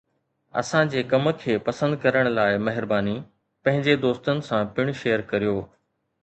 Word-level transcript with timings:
اسان 0.61 0.85
جي 0.93 1.01
ڪم 1.11 1.27
کي 1.43 1.57
پسند 1.67 1.97
ڪرڻ 2.05 2.29
لاء 2.37 2.47
مهرباني! 2.69 3.13
پنهنجي 3.67 3.95
دوستن 4.07 4.43
سان 4.49 4.73
پڻ 4.81 4.91
شيئر 5.05 5.27
ڪريو. 5.35 5.55